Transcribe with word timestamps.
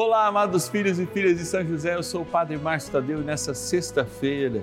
Olá, 0.00 0.28
amados 0.28 0.68
filhos 0.68 1.00
e 1.00 1.06
filhas 1.06 1.38
de 1.38 1.44
São 1.44 1.66
José, 1.66 1.96
eu 1.96 2.04
sou 2.04 2.22
o 2.22 2.24
Padre 2.24 2.56
Márcio 2.56 2.92
Tadeu 2.92 3.20
e 3.20 3.24
nessa 3.24 3.52
sexta-feira, 3.52 4.62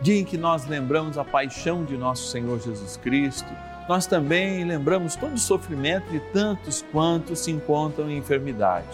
dia 0.00 0.20
em 0.20 0.24
que 0.24 0.38
nós 0.38 0.68
lembramos 0.68 1.18
a 1.18 1.24
paixão 1.24 1.84
de 1.84 1.96
nosso 1.96 2.30
Senhor 2.30 2.60
Jesus 2.60 2.96
Cristo, 2.96 3.48
nós 3.88 4.06
também 4.06 4.62
lembramos 4.62 5.16
todo 5.16 5.34
o 5.34 5.38
sofrimento 5.38 6.08
de 6.12 6.20
tantos 6.32 6.84
quantos 6.92 7.40
se 7.40 7.50
encontram 7.50 8.08
em 8.08 8.18
enfermidade. 8.18 8.86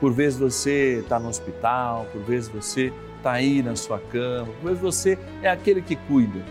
Por 0.00 0.14
vezes 0.14 0.38
você 0.38 1.00
está 1.00 1.18
no 1.18 1.28
hospital, 1.28 2.06
por 2.10 2.22
vezes 2.22 2.48
você 2.48 2.90
está 3.18 3.32
aí 3.32 3.62
na 3.62 3.76
sua 3.76 3.98
cama, 3.98 4.50
por 4.62 4.68
vezes 4.68 4.80
você 4.80 5.18
é 5.42 5.50
aquele 5.50 5.82
que 5.82 5.96
cuida. 5.96 6.42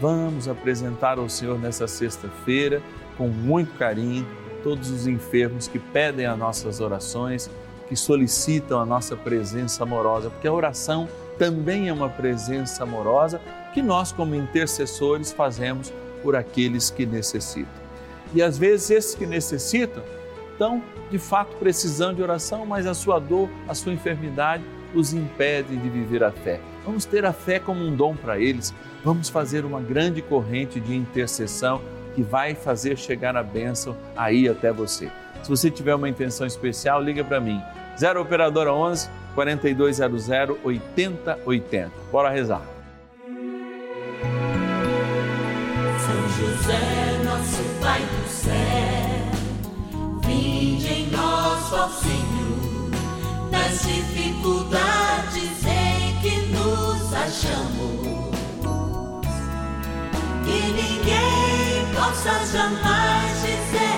Vamos 0.00 0.48
apresentar 0.48 1.20
ao 1.20 1.28
Senhor 1.28 1.56
nessa 1.56 1.86
sexta-feira, 1.86 2.82
com 3.16 3.28
muito 3.28 3.78
carinho, 3.78 4.26
todos 4.64 4.90
os 4.90 5.06
enfermos 5.06 5.68
que 5.68 5.78
pedem 5.78 6.26
as 6.26 6.36
nossas 6.36 6.80
orações 6.80 7.48
que 7.88 7.96
solicitam 7.96 8.80
a 8.80 8.86
nossa 8.86 9.16
presença 9.16 9.82
amorosa, 9.82 10.30
porque 10.30 10.46
a 10.46 10.52
oração 10.52 11.08
também 11.38 11.88
é 11.88 11.92
uma 11.92 12.08
presença 12.08 12.82
amorosa 12.82 13.40
que 13.72 13.80
nós, 13.80 14.12
como 14.12 14.34
intercessores, 14.34 15.32
fazemos 15.32 15.92
por 16.22 16.36
aqueles 16.36 16.90
que 16.90 17.06
necessitam. 17.06 17.72
E 18.34 18.42
às 18.42 18.58
vezes 18.58 18.90
esses 18.90 19.14
que 19.14 19.26
necessitam 19.26 20.02
estão 20.52 20.82
de 21.10 21.18
fato 21.18 21.56
precisando 21.56 22.16
de 22.16 22.22
oração, 22.22 22.66
mas 22.66 22.86
a 22.86 22.92
sua 22.92 23.18
dor, 23.18 23.48
a 23.66 23.74
sua 23.74 23.92
enfermidade 23.92 24.64
os 24.94 25.12
impede 25.12 25.76
de 25.76 25.88
viver 25.88 26.24
a 26.24 26.32
fé. 26.32 26.60
Vamos 26.84 27.04
ter 27.04 27.24
a 27.24 27.32
fé 27.32 27.58
como 27.58 27.84
um 27.84 27.94
dom 27.94 28.16
para 28.16 28.38
eles, 28.38 28.74
vamos 29.04 29.28
fazer 29.28 29.64
uma 29.64 29.80
grande 29.80 30.20
corrente 30.20 30.80
de 30.80 30.96
intercessão 30.96 31.80
que 32.14 32.22
vai 32.22 32.54
fazer 32.54 32.98
chegar 32.98 33.36
a 33.36 33.42
bênção 33.42 33.96
aí 34.16 34.48
até 34.48 34.72
você. 34.72 35.10
Se 35.42 35.48
você 35.48 35.70
tiver 35.70 35.94
uma 35.94 36.08
intenção 36.08 36.46
especial, 36.46 37.02
liga 37.02 37.22
para 37.22 37.40
mim. 37.40 37.62
0 37.98 38.22
Operadora 38.22 38.72
11 38.72 39.10
4200 39.34 40.28
8080. 40.64 41.92
Bora 42.12 42.30
rezar. 42.30 42.62
São 45.98 46.28
José, 46.38 47.22
nosso 47.24 47.62
Pai 47.80 48.00
do 48.00 48.28
céu, 48.28 48.52
vinde 50.24 50.86
em 50.86 51.10
nós, 51.10 51.72
ó 51.72 51.88
nas 53.50 53.82
dificuldades 53.82 55.64
em 55.66 56.20
que 56.20 56.36
nos 56.52 57.12
achamos. 57.12 58.28
Que 60.44 60.60
ninguém 60.72 61.94
possa 61.94 62.46
jamais 62.46 63.42
dizer 63.42 63.97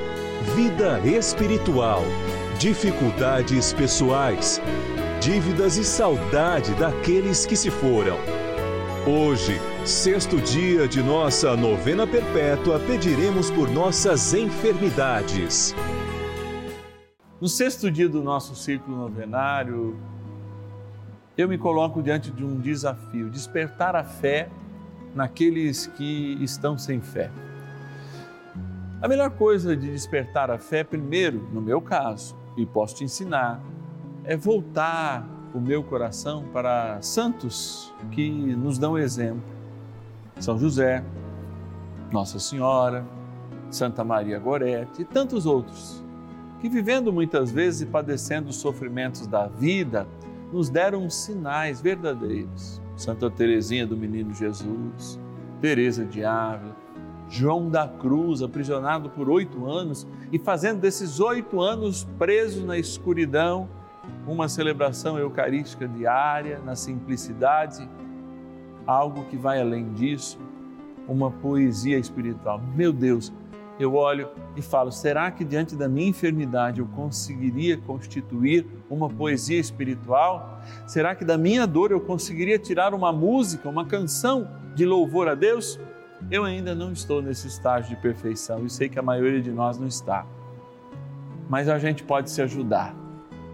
vida 0.41 0.99
espiritual, 1.05 2.01
dificuldades 2.57 3.73
pessoais, 3.73 4.59
dívidas 5.21 5.77
e 5.77 5.83
saudade 5.85 6.73
daqueles 6.75 7.45
que 7.45 7.55
se 7.55 7.69
foram. 7.69 8.17
Hoje, 9.07 9.59
sexto 9.85 10.41
dia 10.41 10.87
de 10.87 11.01
nossa 11.01 11.55
novena 11.55 12.07
perpétua, 12.07 12.79
pediremos 12.79 13.51
por 13.51 13.69
nossas 13.69 14.33
enfermidades. 14.33 15.75
No 17.39 17.47
sexto 17.47 17.89
dia 17.89 18.09
do 18.09 18.23
nosso 18.23 18.55
ciclo 18.55 18.95
novenário, 18.95 19.95
eu 21.37 21.47
me 21.47 21.57
coloco 21.57 22.01
diante 22.01 22.31
de 22.31 22.43
um 22.43 22.59
desafio: 22.59 23.29
despertar 23.29 23.95
a 23.95 24.03
fé 24.03 24.49
naqueles 25.13 25.85
que 25.85 26.37
estão 26.41 26.77
sem 26.77 26.99
fé. 26.99 27.29
A 29.01 29.07
melhor 29.07 29.31
coisa 29.31 29.75
de 29.75 29.89
despertar 29.91 30.51
a 30.51 30.59
fé, 30.59 30.83
primeiro, 30.83 31.41
no 31.51 31.59
meu 31.59 31.81
caso, 31.81 32.35
e 32.55 32.67
posso 32.67 32.97
te 32.97 33.03
ensinar, 33.03 33.59
é 34.23 34.37
voltar 34.37 35.27
o 35.55 35.59
meu 35.59 35.83
coração 35.83 36.45
para 36.53 37.01
santos 37.01 37.91
que 38.11 38.29
nos 38.29 38.77
dão 38.77 38.95
exemplo. 38.95 39.41
São 40.39 40.55
José, 40.55 41.03
Nossa 42.11 42.37
Senhora, 42.37 43.03
Santa 43.71 44.03
Maria 44.03 44.37
Gorete 44.37 45.01
e 45.01 45.05
tantos 45.05 45.47
outros, 45.47 46.05
que 46.59 46.69
vivendo 46.69 47.11
muitas 47.11 47.51
vezes 47.51 47.81
e 47.81 47.85
padecendo 47.87 48.51
os 48.51 48.57
sofrimentos 48.57 49.25
da 49.25 49.47
vida, 49.47 50.05
nos 50.53 50.69
deram 50.69 51.09
sinais 51.09 51.81
verdadeiros. 51.81 52.79
Santa 52.95 53.31
Teresinha 53.31 53.87
do 53.87 53.97
Menino 53.97 54.31
Jesus, 54.31 55.19
Teresa 55.59 56.05
de 56.05 56.23
Ávila, 56.23 56.75
João 57.31 57.69
da 57.69 57.87
Cruz, 57.87 58.41
aprisionado 58.41 59.09
por 59.09 59.29
oito 59.29 59.65
anos 59.65 60.05
e 60.33 60.37
fazendo 60.37 60.81
desses 60.81 61.21
oito 61.21 61.61
anos 61.61 62.05
preso 62.19 62.65
na 62.65 62.77
escuridão, 62.77 63.69
uma 64.27 64.49
celebração 64.49 65.17
eucarística 65.17 65.87
diária, 65.87 66.59
na 66.59 66.75
simplicidade, 66.75 67.87
algo 68.85 69.23
que 69.29 69.37
vai 69.37 69.61
além 69.61 69.93
disso, 69.93 70.37
uma 71.07 71.31
poesia 71.31 71.97
espiritual. 71.97 72.61
Meu 72.75 72.91
Deus, 72.91 73.31
eu 73.79 73.95
olho 73.95 74.27
e 74.57 74.61
falo: 74.61 74.91
será 74.91 75.31
que 75.31 75.45
diante 75.45 75.73
da 75.73 75.87
minha 75.87 76.09
enfermidade 76.09 76.81
eu 76.81 76.85
conseguiria 76.87 77.77
constituir 77.77 78.67
uma 78.89 79.09
poesia 79.09 79.57
espiritual? 79.57 80.59
Será 80.85 81.15
que 81.15 81.23
da 81.23 81.37
minha 81.37 81.65
dor 81.65 81.91
eu 81.91 82.01
conseguiria 82.01 82.59
tirar 82.59 82.93
uma 82.93 83.13
música, 83.13 83.69
uma 83.69 83.85
canção 83.85 84.49
de 84.75 84.85
louvor 84.85 85.29
a 85.29 85.33
Deus? 85.33 85.79
Eu 86.29 86.43
ainda 86.43 86.75
não 86.75 86.91
estou 86.91 87.21
nesse 87.21 87.47
estágio 87.47 87.95
de 87.95 88.01
perfeição 88.01 88.65
e 88.65 88.69
sei 88.69 88.87
que 88.87 88.99
a 88.99 89.01
maioria 89.01 89.41
de 89.41 89.51
nós 89.51 89.77
não 89.77 89.87
está. 89.87 90.25
Mas 91.49 91.67
a 91.67 91.77
gente 91.77 92.03
pode 92.03 92.29
se 92.29 92.41
ajudar. 92.41 92.95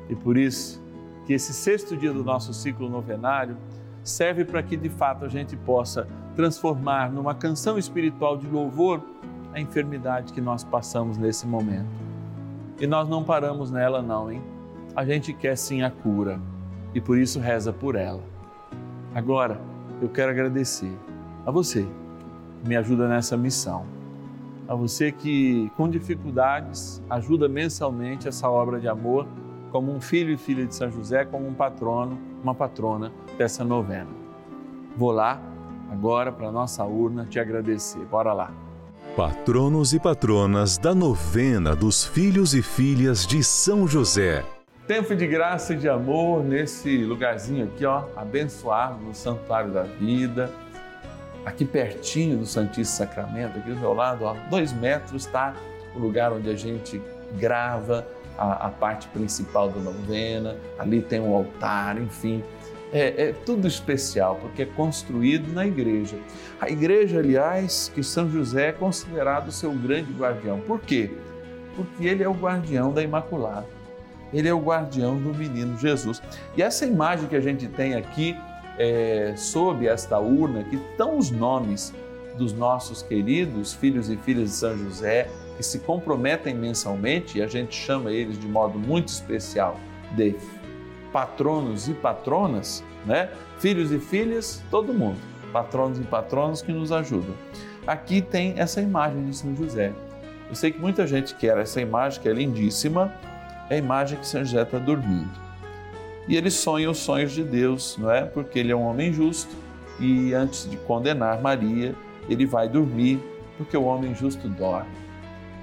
E 0.09 0.16
por 0.16 0.38
isso 0.38 0.81
que 1.25 1.33
esse 1.33 1.53
sexto 1.53 1.97
dia 1.97 2.13
do 2.13 2.23
nosso 2.23 2.53
ciclo 2.53 2.89
novenário 2.89 3.57
serve 4.03 4.45
para 4.45 4.63
que 4.63 4.78
de 4.78 4.89
fato 4.89 5.25
a 5.25 5.28
gente 5.28 5.55
possa 5.57 6.07
transformar 6.35 7.11
numa 7.11 7.33
canção 7.33 7.78
espiritual 7.78 8.38
de 8.38 8.47
louvor 8.47 9.01
a 9.53 9.59
enfermidade 9.59 10.31
que 10.34 10.39
nós 10.39 10.63
passamos 10.63 11.17
nesse 11.17 11.47
momento. 11.47 11.89
E 12.79 12.85
nós 12.85 13.09
não 13.09 13.23
paramos 13.23 13.72
nela 13.72 14.01
não, 14.01 14.31
hein? 14.31 14.41
A 14.95 15.03
gente 15.03 15.34
quer 15.34 15.57
sim 15.57 15.81
a 15.81 15.89
cura 15.89 16.39
e 16.94 17.02
por 17.02 17.17
isso 17.17 17.40
reza 17.40 17.73
por 17.73 17.96
ela. 17.96 18.22
Agora, 19.16 19.59
eu 19.99 20.08
quero 20.09 20.29
agradecer 20.29 20.91
a 21.46 21.49
você 21.49 21.87
me 22.66 22.76
ajuda 22.76 23.08
nessa 23.08 23.36
missão. 23.38 23.86
A 24.68 24.76
você 24.76 25.12
que, 25.12 25.72
com 25.78 25.90
dificuldades, 25.90 27.02
ajuda 27.09 27.48
mensalmente 27.48 28.28
essa 28.28 28.50
obra 28.50 28.80
de 28.80 28.88
amor, 28.88 29.26
como 29.72 29.94
um 29.94 30.02
filho 30.02 30.34
e 30.34 30.38
filha 30.38 30.66
de 30.66 30.76
São 30.76 30.92
José, 30.92 31.24
como 31.24 31.48
um 31.48 31.54
patrono, 31.54 32.18
uma 32.44 32.54
patrona 32.54 33.12
dessa 33.38 33.64
novena. 33.64 34.09
Vou 34.98 35.12
lá 35.12 35.42
agora 35.90 36.32
para 36.32 36.50
a 36.50 36.52
nossa 36.52 36.84
urna 36.84 37.26
te 37.26 37.40
agradecer. 37.40 38.04
Bora 38.06 38.34
lá. 38.34 38.52
Patronos 39.16 39.94
e 39.94 40.00
patronas 40.00 40.78
da 40.78 40.94
novena 40.94 41.76
dos 41.76 42.06
filhos 42.06 42.54
e 42.54 42.62
filhas 42.62 43.26
de 43.26 43.44
São 43.44 43.88
José. 43.88 44.44
Tempo 44.86 45.16
de 45.16 45.28
graça 45.28 45.74
e 45.74 45.78
de 45.78 45.90
amor 45.90 46.44
nesse 46.44 47.04
lugarzinho 47.04 47.66
aqui, 47.66 47.86
ó, 47.86 48.04
abençoado 48.16 48.98
no 49.04 49.14
Santuário 49.14 49.72
da 49.72 49.84
Vida 49.84 50.50
aqui 51.47 51.64
pertinho 51.64 52.38
do 52.38 52.46
Santíssimo 52.46 52.97
Sacramento, 52.97 53.58
aqui 53.58 53.70
do 53.70 53.79
meu 53.79 53.94
lado, 53.94 54.28
a 54.28 54.34
dois 54.34 54.73
metros 54.73 55.26
está 55.26 55.55
o 55.96 55.99
lugar 55.99 56.34
onde 56.34 56.49
a 56.49 56.55
gente 56.55 57.02
grava 57.40 58.05
a, 58.38 58.67
a 58.67 58.70
parte 58.70 59.08
principal 59.08 59.70
da 59.70 59.79
novena, 59.79 60.58
ali 60.78 61.02
tem 61.02 61.22
um 61.22 61.34
altar, 61.34 61.97
enfim. 61.97 62.44
É, 62.91 63.29
é, 63.29 63.34
tudo 63.46 63.66
especial, 63.66 64.35
porque 64.35 64.64
é 64.64 64.66
construído 64.66 65.53
na 65.53 65.66
igreja. 65.66 66.17
A 66.59 66.70
igreja, 66.70 67.20
aliás, 67.20 67.90
que 67.96 68.03
São 68.03 68.29
José 68.29 68.67
é 68.67 68.72
considerado 68.73 69.49
seu 69.49 69.72
grande 69.72 70.11
guardião. 70.11 70.59
Por 70.59 70.82
quê? 70.82 71.11
Porque 71.78 72.05
ele 72.05 72.23
é 72.23 72.29
o 72.29 72.34
guardião 72.34 72.91
da 72.91 73.02
Imaculada. 73.02 73.67
Ele 74.34 74.49
é 74.49 74.53
o 74.53 74.59
guardião 74.59 75.17
do 75.17 75.34
menino 75.34 75.78
Jesus. 75.78 76.22
E 76.58 76.61
essa 76.61 76.85
imagem 76.85 77.28
que 77.28 77.35
a 77.35 77.41
gente 77.41 77.67
tem 77.67 77.96
aqui, 77.96 78.35
é, 78.78 79.34
sob 79.35 79.88
esta 79.88 80.20
urna, 80.20 80.64
que 80.64 80.76
estão 80.76 81.18
os 81.18 81.32
nomes 81.32 81.94
dos 82.38 82.53
nossos 82.53 83.02
queridos 83.02 83.74
filhos 83.74 84.09
e 84.09 84.18
filhas 84.18 84.50
de 84.50 84.56
São 84.56 84.78
José, 84.78 85.29
que 85.58 85.64
se 85.64 85.79
comprometem 85.79 86.53
mensalmente, 86.53 87.40
e 87.40 87.41
a 87.41 87.47
gente 87.47 87.76
chama 87.76 88.12
eles 88.12 88.40
de 88.40 88.47
modo 88.47 88.78
muito 88.78 89.08
especial 89.08 89.79
de 90.16 90.35
patronos 91.12 91.90
e 91.90 91.94
patronas, 91.94 92.84
né? 93.06 93.29
Filhos 93.58 93.91
e 93.91 94.00
filhas, 94.00 94.64
todo 94.70 94.94
mundo, 94.94 95.18
patronos 95.52 95.97
e 96.00 96.03
patronas 96.03 96.62
que 96.62 96.72
nos 96.72 96.91
ajudam. 96.91 97.34
Aqui 97.88 98.22
tem 98.22 98.53
essa 98.58 98.82
imagem 98.82 99.26
de 99.26 99.35
São 99.35 99.56
José. 99.56 99.94
Eu 100.47 100.56
sei 100.56 100.72
que 100.72 100.80
muita 100.80 101.08
gente 101.08 101.34
quer 101.35 101.58
essa 101.58 101.82
imagem, 101.82 102.22
que 102.22 102.30
é 102.30 102.34
lindíssima, 102.34 103.12
é 103.70 103.76
a 103.76 103.78
imagem 103.78 104.20
que 104.20 104.28
São 104.28 104.46
José 104.46 104.62
está 104.62 104.78
dormindo. 104.78 105.47
E 106.28 106.35
ele 106.35 106.52
sonha 106.52 106.90
os 106.90 106.97
sonhos 106.97 107.32
de 107.32 107.44
Deus, 107.44 107.97
não 107.97 108.12
é? 108.12 108.24
Porque 108.24 108.59
ele 108.59 108.72
é 108.72 108.76
um 108.76 108.84
homem 108.84 109.14
justo 109.14 109.56
e 110.00 110.34
antes 110.34 110.70
de 110.70 110.78
condenar 110.78 111.41
Maria, 111.41 111.96
ele 112.29 112.46
vai 112.46 112.68
dormir, 112.68 113.20
porque 113.58 113.76
o 113.76 113.84
homem 113.84 114.14
justo 114.14 114.47
dorme. 114.47 114.91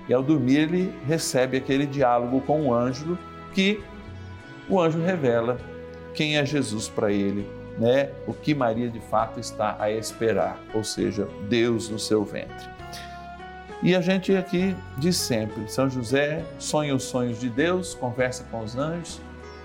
E 0.09 0.15
ao 0.15 0.23
dormir, 0.23 0.59
ele 0.59 0.93
recebe 1.07 1.57
aquele 1.57 1.87
diálogo 1.87 2.41
com 2.41 2.67
o 2.67 2.75
anjo, 2.75 3.19
que 3.55 3.81
o 4.69 4.81
anjo 4.81 4.99
revela 5.01 5.59
quem 6.13 6.37
é 6.37 6.45
Jesus 6.45 6.89
para 6.89 7.13
ele, 7.13 7.47
né? 7.79 8.11
O 8.27 8.35
que 8.35 8.55
Maria 8.55 8.89
de 8.89 9.01
fato 9.01 9.39
está 9.39 9.77
a 9.79 9.91
esperar, 9.91 10.59
ou 10.75 10.83
seja, 10.83 11.29
Deus 11.49 11.89
no 11.89 11.99
seu 11.99 12.25
ventre. 12.25 12.69
E 13.83 13.95
a 13.95 14.01
gente 14.01 14.35
aqui 14.37 14.75
diz 14.99 15.17
sempre: 15.17 15.71
São 15.71 15.89
José 15.89 16.45
sonha 16.59 16.95
os 16.95 17.05
sonhos 17.05 17.39
de 17.39 17.49
Deus, 17.49 17.95
conversa 17.95 18.45
com 18.51 18.63
os 18.63 18.77
anjos, 18.77 19.21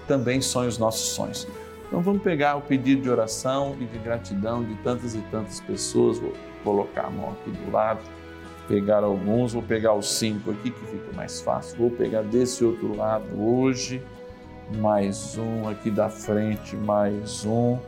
também 0.09 0.41
sonha 0.41 0.67
os 0.67 0.77
nossos 0.77 1.07
sonhos. 1.09 1.47
Então 1.87 2.01
vamos 2.01 2.21
pegar 2.21 2.57
o 2.57 2.61
pedido 2.61 3.03
de 3.03 3.09
oração 3.09 3.77
e 3.79 3.85
de 3.85 3.97
gratidão 3.99 4.61
de 4.61 4.75
tantas 4.83 5.15
e 5.15 5.19
tantas 5.31 5.61
pessoas, 5.61 6.19
vou 6.19 6.33
colocar 6.65 7.05
a 7.05 7.09
mão 7.09 7.31
aqui 7.31 7.49
do 7.51 7.71
lado 7.71 8.01
pegar 8.69 9.03
alguns, 9.03 9.53
vou 9.53 9.63
pegar 9.63 9.95
os 9.95 10.07
cinco 10.07 10.51
aqui 10.51 10.69
que 10.69 10.85
fica 10.85 11.11
mais 11.15 11.41
fácil. 11.41 11.75
Vou 11.75 11.89
pegar 11.89 12.21
desse 12.21 12.63
outro 12.63 12.95
lado 12.95 13.25
hoje, 13.35 14.01
mais 14.77 15.35
um 15.39 15.67
aqui 15.67 15.89
da 15.89 16.07
frente, 16.07 16.75
mais 16.75 17.43
um 17.43 17.79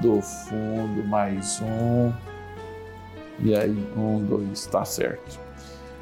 do 0.00 0.22
fundo, 0.22 1.04
mais 1.04 1.60
um. 1.60 2.12
E 3.40 3.52
aí, 3.56 3.76
um, 3.96 4.24
dois, 4.24 4.64
tá 4.66 4.84
certo. 4.84 5.40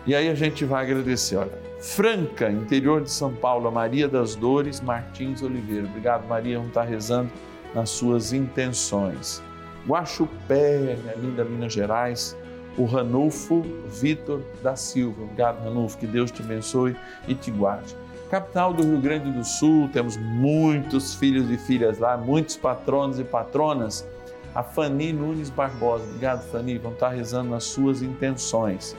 E 0.06 0.14
aí 0.14 0.28
a 0.28 0.34
gente 0.34 0.66
vai 0.66 0.84
agradecer, 0.84 1.36
olha. 1.36 1.69
Franca, 1.81 2.50
interior 2.50 3.03
de 3.03 3.11
São 3.11 3.35
Paulo, 3.35 3.73
Maria 3.73 4.06
das 4.06 4.35
Dores 4.35 4.81
Martins 4.82 5.43
Oliveira. 5.43 5.87
Obrigado, 5.87 6.29
Maria, 6.29 6.56
vamos 6.56 6.69
estar 6.69 6.85
rezando 6.85 7.31
nas 7.75 7.88
suas 7.88 8.35
intenções. 8.35 9.43
Guaxupé, 9.87 10.99
minha 11.03 11.15
linda 11.15 11.43
Minas 11.43 11.73
Gerais, 11.73 12.37
o 12.77 12.85
Ranulfo 12.85 13.62
Vitor 13.88 14.43
da 14.62 14.77
Silva. 14.77 15.23
Obrigado, 15.23 15.65
Ranulfo, 15.65 15.97
que 15.97 16.06
Deus 16.06 16.31
te 16.31 16.43
abençoe 16.43 16.94
e 17.27 17.35
te 17.35 17.50
guarde. 17.50 17.97
Capital 18.31 18.75
do 18.75 18.82
Rio 18.82 19.00
Grande 19.00 19.32
do 19.32 19.43
Sul, 19.43 19.88
temos 19.91 20.19
muitos 20.19 21.15
filhos 21.15 21.50
e 21.50 21.56
filhas 21.56 21.99
lá, 21.99 22.17
muitos 22.17 22.56
patronos 22.56 23.19
e 23.19 23.25
patronas. 23.25 24.06
A 24.55 24.62
Fani 24.62 25.12
Nunes 25.12 25.49
Barbosa. 25.49 26.05
Obrigado, 26.05 26.43
Fani. 26.50 26.77
Vamos 26.77 26.94
estar 26.94 27.09
rezando 27.09 27.50
nas 27.50 27.65
suas 27.65 28.03
intenções. 28.03 28.97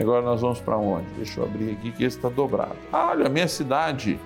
Agora 0.00 0.22
nós 0.22 0.40
vamos 0.40 0.60
para 0.60 0.76
onde? 0.76 1.06
Deixa 1.16 1.40
eu 1.40 1.44
abrir 1.44 1.72
aqui 1.72 1.92
que 1.92 2.04
esse 2.04 2.16
está 2.16 2.28
dobrado. 2.28 2.76
Ah, 2.92 3.08
olha, 3.10 3.28
minha 3.28 3.48
cidade, 3.48 4.18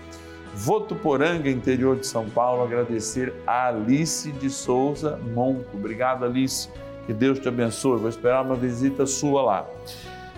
Votuporanga, 0.54 1.48
interior 1.48 1.96
de 1.96 2.06
São 2.06 2.28
Paulo, 2.28 2.62
agradecer 2.62 3.32
a 3.46 3.68
Alice 3.68 4.30
de 4.32 4.50
Souza 4.50 5.18
Monco. 5.34 5.76
Obrigado, 5.76 6.24
Alice 6.24 6.68
que 7.06 7.12
Deus 7.12 7.38
te 7.38 7.48
abençoe. 7.48 7.98
Vou 7.98 8.08
esperar 8.08 8.44
uma 8.44 8.54
visita 8.54 9.06
sua 9.06 9.42
lá. 9.42 9.66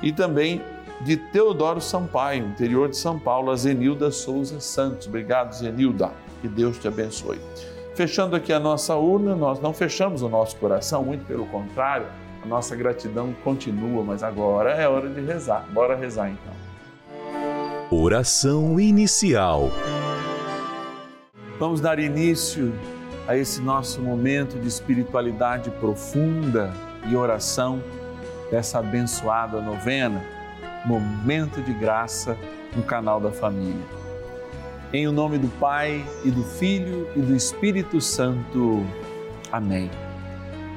E 0.03 0.13
também 0.13 0.63
de 1.01 1.17
Teodoro 1.17 1.81
Sampaio, 1.81 2.47
interior 2.47 2.89
de 2.89 2.97
São 2.97 3.19
Paulo, 3.19 3.51
a 3.51 3.57
Zenilda 3.57 4.11
Souza 4.11 4.61
Santos. 4.61 5.07
Obrigado, 5.07 5.53
Zenilda. 5.53 6.11
Que 6.41 6.49
Deus 6.49 6.79
te 6.79 6.89
abençoe. 6.89 7.41
Fechando 7.95 8.35
aqui 8.35 8.53
a 8.53 8.59
nossa 8.59 8.95
urna, 8.97 9.37
nós 9.37 9.61
não 9.61 9.73
fechamos 9.73 10.23
o 10.23 10.29
nosso 10.29 10.57
coração, 10.57 11.05
muito 11.05 11.25
pelo 11.27 11.47
contrário, 11.47 12.07
a 12.45 12.47
nossa 12.47 12.77
gratidão 12.77 13.35
continua, 13.43 14.05
mas 14.05 14.23
agora 14.23 14.73
é 14.73 14.87
hora 14.87 15.09
de 15.09 15.21
rezar. 15.21 15.67
Bora 15.73 15.97
rezar 15.97 16.31
então. 16.31 16.53
Oração 17.91 18.79
inicial. 18.79 19.71
Vamos 21.59 21.81
dar 21.81 21.99
início 21.99 22.75
a 23.27 23.37
esse 23.37 23.63
nosso 23.63 24.03
momento 24.03 24.59
de 24.59 24.69
espiritualidade 24.69 25.71
profunda 25.71 26.73
e 27.07 27.17
oração 27.17 27.83
dessa 28.51 28.81
abençoada 28.81 29.61
novena, 29.61 30.23
Momento 30.85 31.63
de 31.63 31.73
Graça 31.73 32.37
no 32.77 32.83
canal 32.83 33.21
da 33.21 33.33
Família. 33.33 33.87
Em 34.93 35.09
o 35.09 35.13
nome 35.13 35.39
do 35.39 35.49
Pai 35.59 36.05
e 36.25 36.31
do 36.31 36.45
Filho 36.45 37.09
e 37.17 37.21
do 37.21 37.35
Espírito 37.35 38.01
Santo. 38.01 38.85
Amém. 39.51 39.91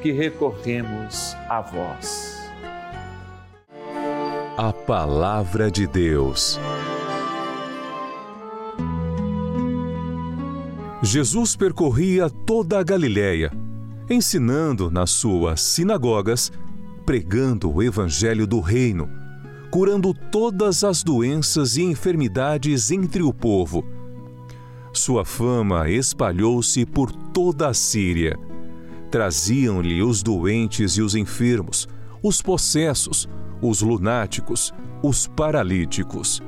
que 0.00 0.12
recorremos 0.12 1.34
a 1.48 1.60
vós. 1.60 2.36
A 4.56 4.72
Palavra 4.72 5.70
de 5.70 5.86
Deus. 5.86 6.58
Jesus 11.02 11.56
percorria 11.56 12.28
toda 12.28 12.78
a 12.78 12.82
Galiléia, 12.82 13.52
ensinando 14.10 14.90
nas 14.90 15.10
suas 15.10 15.60
sinagogas, 15.60 16.52
pregando 17.06 17.72
o 17.72 17.82
Evangelho 17.82 18.46
do 18.46 18.60
Reino, 18.60 19.08
curando 19.70 20.12
todas 20.12 20.82
as 20.82 21.02
doenças 21.02 21.76
e 21.76 21.82
enfermidades 21.82 22.90
entre 22.90 23.22
o 23.22 23.32
povo. 23.32 23.84
Sua 24.92 25.24
fama 25.24 25.88
espalhou-se 25.88 26.84
por 26.84 27.12
toda 27.12 27.68
a 27.68 27.74
Síria 27.74 28.47
Traziam-lhe 29.10 30.02
os 30.02 30.22
doentes 30.22 30.98
e 30.98 31.02
os 31.02 31.14
enfermos, 31.14 31.88
os 32.22 32.42
possessos, 32.42 33.26
os 33.62 33.80
lunáticos, 33.80 34.74
os 35.02 35.26
paralíticos. 35.26 36.42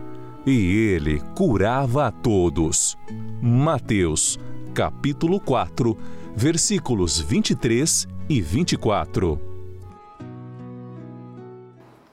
E 0.47 0.53
ele 0.93 1.21
curava 1.35 2.09
a 2.09 2.11
todos. 2.11 2.99
Mateus, 3.41 4.39
capítulo 4.75 5.41
4, 5.41 5.97
versículos 6.37 7.19
23 7.19 8.07
e 8.29 8.43
24. 8.43 9.41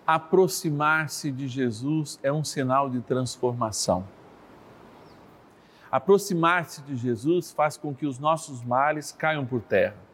Aproximar-se 0.06 1.30
de 1.30 1.46
Jesus 1.50 2.18
é 2.24 2.32
um 2.32 2.46
sinal 2.46 2.90
de 2.90 3.02
transformação. 3.02 4.06
Aproximar-se 5.92 6.82
de 6.84 6.96
Jesus 6.96 7.52
faz 7.52 7.76
com 7.76 7.94
que 7.94 8.06
os 8.06 8.18
nossos 8.18 8.64
males 8.64 9.12
caiam 9.12 9.46
por 9.46 9.62
terra 9.62 10.07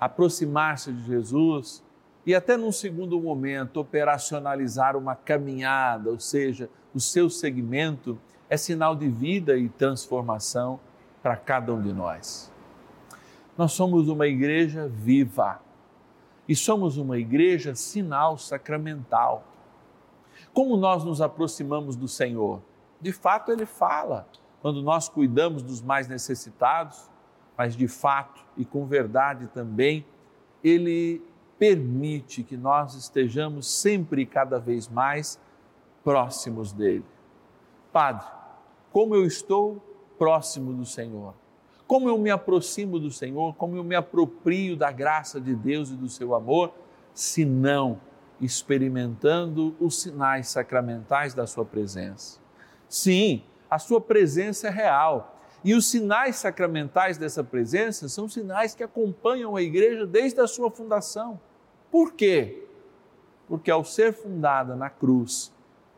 aproximar-se 0.00 0.90
de 0.92 1.04
Jesus 1.04 1.84
e 2.24 2.34
até 2.34 2.56
num 2.56 2.72
segundo 2.72 3.20
momento 3.20 3.78
operacionalizar 3.78 4.96
uma 4.96 5.14
caminhada, 5.14 6.10
ou 6.10 6.18
seja, 6.18 6.70
o 6.94 7.00
seu 7.00 7.28
segmento 7.28 8.18
é 8.48 8.56
sinal 8.56 8.96
de 8.96 9.08
vida 9.08 9.56
e 9.56 9.68
transformação 9.68 10.80
para 11.22 11.36
cada 11.36 11.74
um 11.74 11.82
de 11.82 11.92
nós. 11.92 12.50
Nós 13.56 13.72
somos 13.72 14.08
uma 14.08 14.26
igreja 14.26 14.88
viva 14.88 15.60
e 16.48 16.56
somos 16.56 16.96
uma 16.96 17.18
igreja 17.18 17.74
sinal 17.74 18.38
sacramental. 18.38 19.44
Como 20.52 20.76
nós 20.76 21.04
nos 21.04 21.20
aproximamos 21.20 21.94
do 21.94 22.08
Senhor? 22.08 22.62
De 23.00 23.12
fato, 23.12 23.52
Ele 23.52 23.66
fala. 23.66 24.26
Quando 24.62 24.82
nós 24.82 25.08
cuidamos 25.08 25.62
dos 25.62 25.80
mais 25.80 26.08
necessitados, 26.08 27.09
mas 27.60 27.76
de 27.76 27.86
fato 27.86 28.42
e 28.56 28.64
com 28.64 28.86
verdade 28.86 29.46
também, 29.48 30.06
ele 30.64 31.22
permite 31.58 32.42
que 32.42 32.56
nós 32.56 32.94
estejamos 32.94 33.70
sempre 33.70 34.22
e 34.22 34.26
cada 34.26 34.58
vez 34.58 34.88
mais 34.88 35.38
próximos 36.02 36.72
dele. 36.72 37.04
Padre, 37.92 38.26
como 38.90 39.14
eu 39.14 39.26
estou 39.26 39.76
próximo 40.18 40.72
do 40.72 40.86
Senhor? 40.86 41.34
Como 41.86 42.08
eu 42.08 42.16
me 42.16 42.30
aproximo 42.30 42.98
do 42.98 43.10
Senhor? 43.10 43.54
Como 43.56 43.76
eu 43.76 43.84
me 43.84 43.94
aproprio 43.94 44.74
da 44.74 44.90
graça 44.90 45.38
de 45.38 45.54
Deus 45.54 45.90
e 45.90 45.96
do 45.96 46.08
seu 46.08 46.34
amor, 46.34 46.72
se 47.12 47.44
não 47.44 48.00
experimentando 48.40 49.76
os 49.78 50.00
sinais 50.00 50.48
sacramentais 50.48 51.34
da 51.34 51.46
sua 51.46 51.66
presença? 51.66 52.40
Sim, 52.88 53.44
a 53.68 53.78
sua 53.78 54.00
presença 54.00 54.68
é 54.68 54.70
real 54.70 55.36
e 55.62 55.74
os 55.74 55.90
sinais 55.90 56.36
sacramentais 56.36 57.18
dessa 57.18 57.44
presença 57.44 58.08
são 58.08 58.28
sinais 58.28 58.74
que 58.74 58.82
acompanham 58.82 59.56
a 59.56 59.62
igreja 59.62 60.06
desde 60.06 60.40
a 60.40 60.46
sua 60.46 60.70
fundação. 60.70 61.38
Por 61.90 62.12
quê? 62.12 62.66
Porque 63.46 63.70
ao 63.70 63.84
ser 63.84 64.12
fundada 64.12 64.74
na 64.74 64.88
cruz, 64.88 65.52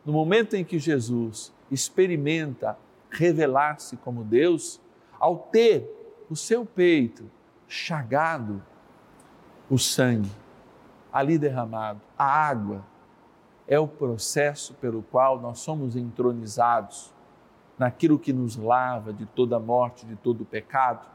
no 0.05 0.11
momento 0.11 0.55
em 0.55 0.65
que 0.65 0.79
Jesus 0.79 1.53
experimenta 1.71 2.77
revelar-se 3.09 3.95
como 3.97 4.23
Deus, 4.23 4.81
ao 5.19 5.37
ter 5.37 5.89
o 6.29 6.35
seu 6.35 6.65
peito 6.65 7.29
chagado, 7.67 8.61
o 9.69 9.77
sangue 9.77 10.31
ali 11.11 11.37
derramado, 11.37 12.01
a 12.17 12.25
água, 12.25 12.83
é 13.67 13.79
o 13.79 13.87
processo 13.87 14.73
pelo 14.73 15.03
qual 15.03 15.39
nós 15.39 15.59
somos 15.59 15.95
entronizados 15.95 17.12
naquilo 17.83 18.17
que 18.17 18.31
nos 18.31 18.55
lava 18.55 19.11
de 19.11 19.25
toda 19.25 19.59
morte, 19.59 20.05
de 20.05 20.15
todo 20.15 20.45
pecado, 20.45 21.05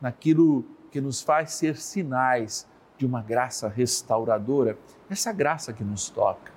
naquilo 0.00 0.64
que 0.90 1.00
nos 1.00 1.22
faz 1.22 1.52
ser 1.52 1.76
sinais 1.76 2.68
de 2.98 3.06
uma 3.06 3.22
graça 3.22 3.68
restauradora, 3.68 4.76
essa 5.08 5.32
graça 5.32 5.72
que 5.72 5.84
nos 5.84 6.10
toca. 6.10 6.50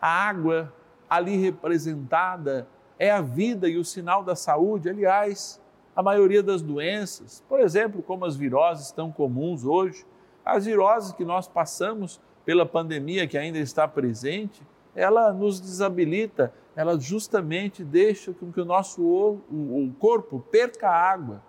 A 0.00 0.28
água 0.28 0.72
ali 1.10 1.36
representada 1.36 2.68
é 3.00 3.10
a 3.10 3.20
vida 3.20 3.68
e 3.68 3.78
o 3.78 3.84
sinal 3.84 4.22
da 4.22 4.36
saúde, 4.36 4.88
aliás, 4.88 5.60
a 5.96 6.00
maioria 6.00 6.40
das 6.40 6.62
doenças, 6.62 7.42
por 7.48 7.58
exemplo, 7.58 8.00
como 8.00 8.24
as 8.24 8.36
viroses 8.36 8.92
tão 8.92 9.10
comuns 9.10 9.64
hoje, 9.64 10.06
as 10.44 10.66
viroses 10.66 11.10
que 11.10 11.24
nós 11.24 11.48
passamos 11.48 12.20
pela 12.44 12.64
pandemia 12.64 13.26
que 13.26 13.36
ainda 13.36 13.58
está 13.58 13.88
presente, 13.88 14.62
ela 14.96 15.32
nos 15.32 15.60
desabilita 15.60 16.52
ela 16.76 17.00
justamente 17.00 17.82
deixa 17.82 18.34
com 18.34 18.52
que 18.52 18.60
o 18.60 18.64
nosso 18.64 19.02
o, 19.02 19.90
corpo 19.98 20.38
perca 20.38 20.90
água 20.90 21.42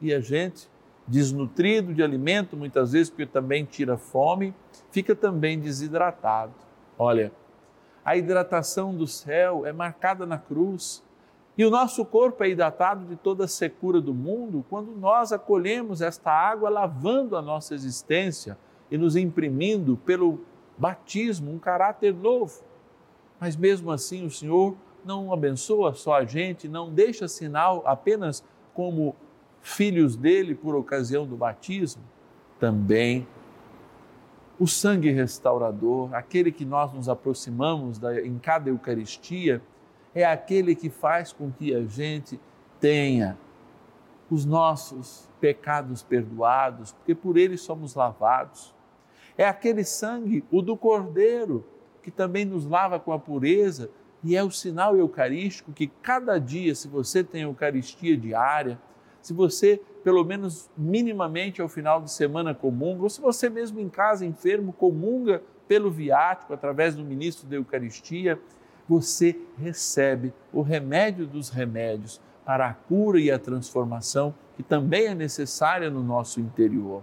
e 0.00 0.12
a 0.14 0.20
gente, 0.20 0.70
desnutrido 1.06 1.92
de 1.92 2.02
alimento, 2.02 2.56
muitas 2.56 2.92
vezes 2.92 3.10
porque 3.10 3.26
também 3.26 3.66
tira 3.66 3.98
fome, 3.98 4.54
fica 4.90 5.14
também 5.14 5.60
desidratado. 5.60 6.54
Olha, 6.98 7.30
a 8.02 8.16
hidratação 8.16 8.96
do 8.96 9.06
céu 9.06 9.66
é 9.66 9.72
marcada 9.72 10.24
na 10.24 10.38
cruz. 10.38 11.04
E 11.58 11.64
o 11.66 11.70
nosso 11.70 12.02
corpo 12.06 12.42
é 12.42 12.48
hidratado 12.48 13.04
de 13.04 13.16
toda 13.16 13.44
a 13.44 13.48
secura 13.48 14.00
do 14.00 14.14
mundo 14.14 14.64
quando 14.70 14.92
nós 14.92 15.30
acolhemos 15.30 16.00
esta 16.00 16.30
água 16.30 16.70
lavando 16.70 17.36
a 17.36 17.42
nossa 17.42 17.74
existência 17.74 18.56
e 18.90 18.96
nos 18.96 19.14
imprimindo 19.14 19.98
pelo 20.06 20.40
batismo 20.78 21.52
um 21.52 21.58
caráter 21.58 22.14
novo. 22.14 22.69
Mas 23.40 23.56
mesmo 23.56 23.90
assim, 23.90 24.26
o 24.26 24.30
Senhor 24.30 24.76
não 25.04 25.32
abençoa 25.32 25.94
só 25.94 26.14
a 26.14 26.24
gente, 26.24 26.68
não 26.68 26.92
deixa 26.92 27.26
sinal 27.26 27.82
apenas 27.86 28.44
como 28.74 29.16
filhos 29.62 30.14
dele 30.14 30.54
por 30.54 30.74
ocasião 30.74 31.26
do 31.26 31.36
batismo, 31.36 32.02
também 32.58 33.26
o 34.58 34.66
sangue 34.66 35.10
restaurador, 35.10 36.14
aquele 36.14 36.52
que 36.52 36.66
nós 36.66 36.92
nos 36.92 37.08
aproximamos 37.08 37.98
da, 37.98 38.20
em 38.20 38.38
cada 38.38 38.68
Eucaristia, 38.68 39.62
é 40.14 40.24
aquele 40.24 40.74
que 40.74 40.90
faz 40.90 41.32
com 41.32 41.50
que 41.50 41.74
a 41.74 41.82
gente 41.82 42.38
tenha 42.78 43.38
os 44.30 44.44
nossos 44.44 45.28
pecados 45.40 46.02
perdoados, 46.02 46.92
porque 46.92 47.14
por 47.14 47.38
ele 47.38 47.56
somos 47.56 47.94
lavados. 47.94 48.74
É 49.36 49.46
aquele 49.46 49.82
sangue, 49.82 50.44
o 50.50 50.60
do 50.60 50.76
Cordeiro, 50.76 51.64
que 52.02 52.10
também 52.10 52.44
nos 52.44 52.66
lava 52.66 52.98
com 52.98 53.12
a 53.12 53.18
pureza 53.18 53.90
e 54.22 54.36
é 54.36 54.42
o 54.42 54.50
sinal 54.50 54.96
eucarístico 54.96 55.72
que 55.72 55.86
cada 55.86 56.38
dia, 56.38 56.74
se 56.74 56.88
você 56.88 57.24
tem 57.24 57.42
Eucaristia 57.42 58.16
diária, 58.16 58.78
se 59.22 59.32
você, 59.32 59.80
pelo 60.02 60.24
menos 60.24 60.70
minimamente 60.76 61.60
ao 61.60 61.68
final 61.68 62.00
de 62.00 62.10
semana 62.10 62.54
comunga, 62.54 63.02
ou 63.02 63.10
se 63.10 63.20
você 63.20 63.48
mesmo 63.48 63.80
em 63.80 63.88
casa 63.88 64.24
enfermo 64.24 64.72
comunga 64.72 65.42
pelo 65.68 65.90
viático, 65.90 66.52
através 66.52 66.94
do 66.94 67.04
ministro 67.04 67.48
da 67.48 67.56
Eucaristia, 67.56 68.38
você 68.88 69.38
recebe 69.56 70.32
o 70.52 70.62
remédio 70.62 71.26
dos 71.26 71.48
remédios 71.48 72.20
para 72.44 72.68
a 72.68 72.74
cura 72.74 73.20
e 73.20 73.30
a 73.30 73.38
transformação 73.38 74.34
que 74.56 74.62
também 74.62 75.06
é 75.06 75.14
necessária 75.14 75.88
no 75.88 76.02
nosso 76.02 76.40
interior. 76.40 77.02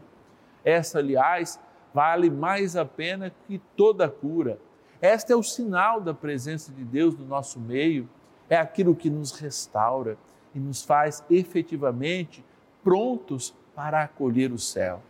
Essa, 0.65 0.99
aliás, 0.99 1.59
vale 1.93 2.29
mais 2.29 2.75
a 2.75 2.83
pena 2.83 3.31
que 3.47 3.61
toda 3.75 4.05
a 4.05 4.09
cura 4.09 4.59
este 5.01 5.31
é 5.31 5.35
o 5.35 5.43
sinal 5.43 6.01
da 6.01 6.13
presença 6.13 6.71
de 6.71 6.83
Deus 6.83 7.17
no 7.17 7.25
nosso 7.25 7.59
meio, 7.59 8.09
é 8.49 8.55
aquilo 8.57 8.95
que 8.95 9.09
nos 9.09 9.31
restaura 9.31 10.17
e 10.55 10.59
nos 10.59 10.83
faz 10.83 11.23
efetivamente 11.29 12.43
prontos 12.83 13.53
para 13.75 14.03
acolher 14.03 14.51
o 14.51 14.57
céu. 14.57 15.01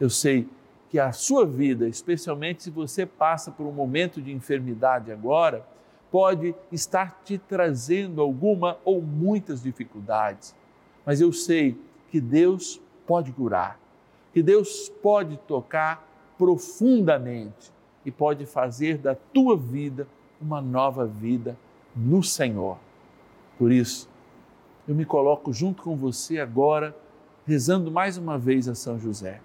Eu 0.00 0.08
sei 0.08 0.48
que 0.88 0.98
a 0.98 1.12
sua 1.12 1.44
vida, 1.44 1.88
especialmente 1.88 2.62
se 2.62 2.70
você 2.70 3.04
passa 3.04 3.50
por 3.50 3.66
um 3.66 3.72
momento 3.72 4.20
de 4.20 4.32
enfermidade 4.32 5.10
agora, 5.10 5.66
pode 6.10 6.54
estar 6.70 7.22
te 7.24 7.38
trazendo 7.38 8.20
alguma 8.20 8.78
ou 8.84 9.00
muitas 9.00 9.62
dificuldades, 9.62 10.54
mas 11.04 11.20
eu 11.20 11.32
sei 11.32 11.78
que 12.08 12.20
Deus 12.20 12.80
pode 13.06 13.32
curar, 13.32 13.80
que 14.32 14.42
Deus 14.42 14.90
pode 15.02 15.38
tocar 15.38 16.06
profundamente 16.36 17.72
e 18.04 18.10
pode 18.10 18.46
fazer 18.46 18.98
da 18.98 19.14
tua 19.14 19.56
vida 19.56 20.06
uma 20.40 20.60
nova 20.60 21.06
vida 21.06 21.56
no 21.94 22.22
Senhor. 22.22 22.78
Por 23.58 23.70
isso, 23.70 24.08
eu 24.88 24.94
me 24.94 25.04
coloco 25.04 25.52
junto 25.52 25.82
com 25.82 25.96
você 25.96 26.40
agora, 26.40 26.96
rezando 27.46 27.90
mais 27.90 28.16
uma 28.16 28.38
vez 28.38 28.68
a 28.68 28.74
São 28.74 28.98
José. 28.98 29.40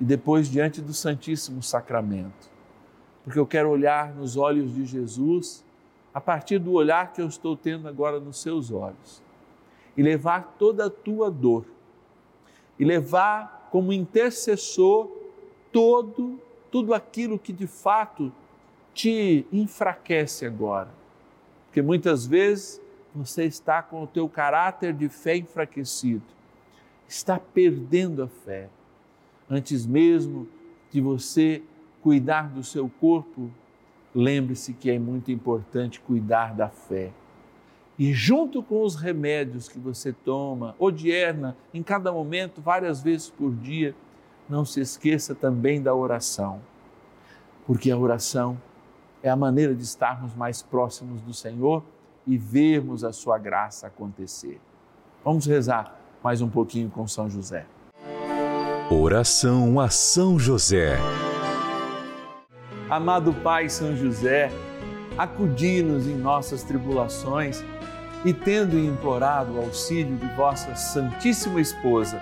e 0.00 0.04
depois 0.04 0.48
diante 0.48 0.80
do 0.80 0.94
Santíssimo 0.94 1.62
Sacramento. 1.62 2.50
Porque 3.22 3.38
eu 3.38 3.46
quero 3.46 3.68
olhar 3.68 4.14
nos 4.14 4.34
olhos 4.36 4.74
de 4.74 4.86
Jesus 4.86 5.62
a 6.14 6.20
partir 6.20 6.58
do 6.58 6.72
olhar 6.72 7.12
que 7.12 7.20
eu 7.20 7.26
estou 7.26 7.54
tendo 7.54 7.86
agora 7.86 8.18
nos 8.18 8.40
seus 8.40 8.72
olhos 8.72 9.22
e 9.96 10.02
levar 10.02 10.56
toda 10.58 10.86
a 10.86 10.90
tua 10.90 11.30
dor 11.30 11.66
e 12.78 12.84
levar 12.84 13.68
como 13.70 13.92
intercessor 13.92 15.10
todo 15.70 16.40
tudo 16.70 16.94
aquilo 16.94 17.38
que 17.38 17.52
de 17.52 17.66
fato 17.66 18.32
te 18.94 19.46
enfraquece 19.52 20.46
agora. 20.46 20.88
Porque 21.66 21.82
muitas 21.82 22.26
vezes 22.26 22.80
você 23.14 23.44
está 23.44 23.82
com 23.82 24.02
o 24.02 24.06
teu 24.06 24.28
caráter 24.28 24.92
de 24.92 25.08
fé 25.08 25.36
enfraquecido, 25.36 26.22
está 27.08 27.38
perdendo 27.38 28.22
a 28.22 28.28
fé. 28.28 28.68
Antes 29.48 29.84
mesmo 29.84 30.48
de 30.90 31.00
você 31.00 31.62
cuidar 32.02 32.48
do 32.48 32.62
seu 32.62 32.88
corpo, 33.00 33.50
lembre-se 34.14 34.72
que 34.72 34.90
é 34.90 34.98
muito 34.98 35.30
importante 35.30 36.00
cuidar 36.00 36.54
da 36.54 36.68
fé. 36.68 37.12
E 37.98 38.12
junto 38.14 38.62
com 38.62 38.82
os 38.82 38.96
remédios 38.96 39.68
que 39.68 39.78
você 39.78 40.12
toma, 40.12 40.74
odierna, 40.78 41.56
em 41.74 41.82
cada 41.82 42.10
momento, 42.10 42.60
várias 42.60 43.02
vezes 43.02 43.28
por 43.28 43.54
dia, 43.54 43.94
não 44.50 44.64
se 44.64 44.80
esqueça 44.80 45.34
também 45.34 45.80
da 45.80 45.94
oração. 45.94 46.60
Porque 47.66 47.90
a 47.90 47.96
oração 47.96 48.60
é 49.22 49.30
a 49.30 49.36
maneira 49.36 49.74
de 49.74 49.82
estarmos 49.82 50.34
mais 50.34 50.60
próximos 50.60 51.20
do 51.20 51.32
Senhor 51.32 51.84
e 52.26 52.36
vermos 52.36 53.04
a 53.04 53.12
sua 53.12 53.38
graça 53.38 53.86
acontecer. 53.86 54.60
Vamos 55.24 55.46
rezar 55.46 55.96
mais 56.22 56.42
um 56.42 56.48
pouquinho 56.48 56.90
com 56.90 57.06
São 57.06 57.30
José. 57.30 57.64
Oração 58.90 59.78
a 59.78 59.88
São 59.88 60.38
José. 60.38 60.98
Amado 62.88 63.32
Pai 63.32 63.68
São 63.68 63.94
José, 63.96 64.50
acudi-nos 65.16 66.08
em 66.08 66.16
nossas 66.16 66.64
tribulações 66.64 67.62
e, 68.24 68.34
tendo 68.34 68.76
implorado 68.76 69.52
o 69.52 69.58
auxílio 69.58 70.16
de 70.16 70.26
vossa 70.34 70.74
Santíssima 70.74 71.60
Esposa, 71.60 72.20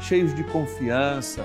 cheios 0.00 0.34
de 0.34 0.42
confiança, 0.44 1.44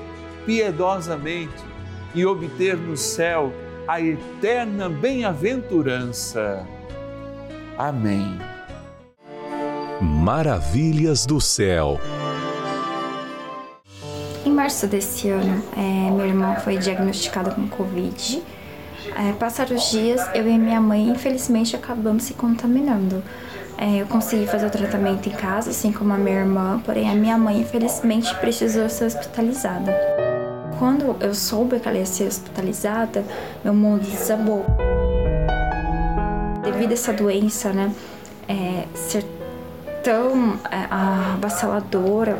piedosamente 0.45 1.63
e 2.13 2.25
obter 2.25 2.77
no 2.77 2.97
céu 2.97 3.51
a 3.87 3.99
eterna 3.99 4.89
bem-aventurança. 4.89 6.65
Amém. 7.77 8.37
Maravilhas 10.01 11.25
do 11.25 11.41
céu. 11.41 11.99
Em 14.45 14.51
março 14.51 14.87
desse 14.87 15.29
ano, 15.29 15.63
é, 15.77 16.11
minha 16.11 16.27
irmã 16.27 16.55
foi 16.55 16.77
diagnosticada 16.77 17.51
com 17.51 17.67
Covid. 17.67 18.41
É, 19.15 19.33
passaram 19.33 19.75
os 19.75 19.91
dias, 19.91 20.21
eu 20.33 20.47
e 20.47 20.57
minha 20.57 20.79
mãe, 20.79 21.09
infelizmente, 21.09 21.75
acabamos 21.75 22.23
se 22.23 22.33
contaminando. 22.33 23.23
É, 23.77 24.01
eu 24.01 24.05
consegui 24.07 24.45
fazer 24.47 24.67
o 24.67 24.69
tratamento 24.69 25.27
em 25.27 25.31
casa, 25.31 25.71
assim 25.71 25.91
como 25.91 26.13
a 26.13 26.17
minha 26.17 26.39
irmã, 26.39 26.81
porém 26.85 27.09
a 27.09 27.15
minha 27.15 27.37
mãe, 27.37 27.59
infelizmente, 27.61 28.33
precisou 28.35 28.87
ser 28.89 29.05
hospitalizada. 29.05 29.91
Quando 30.81 31.15
eu 31.19 31.35
soube 31.35 31.79
que 31.79 31.87
ela 31.87 31.99
ia 31.99 32.07
ser 32.07 32.23
hospitalizada, 32.23 33.23
meu 33.63 33.71
mundo 33.71 34.01
desabou. 34.01 34.65
Devido 36.63 36.89
a 36.89 36.93
essa 36.93 37.13
doença, 37.13 37.71
né, 37.71 37.93
é, 38.47 38.87
ser 38.95 39.23
tão 40.03 40.59
é, 40.71 40.87
avassaladora, 40.89 42.39